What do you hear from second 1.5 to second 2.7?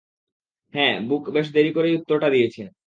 দেরি করেই উত্তরটা দিয়েছে।